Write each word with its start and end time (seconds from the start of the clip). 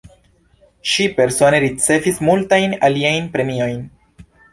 Ŝi 0.93 1.03
persone 1.19 1.59
ricevis 1.65 2.17
multajn 2.29 2.73
aliajn 2.89 3.29
premiojn. 3.37 3.85